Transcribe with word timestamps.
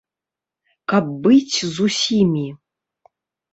Каб 0.93 1.05
быць 1.27 1.55
з 1.75 1.75
усімі? 1.89 2.45